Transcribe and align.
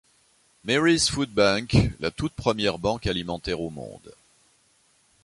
Mary's 0.63 1.07
foodbank, 1.11 1.77
la 1.99 2.09
toute 2.09 2.33
première 2.33 2.79
banque 2.79 3.05
alimentaire 3.05 3.61
au 3.61 3.69
monde. 3.69 4.11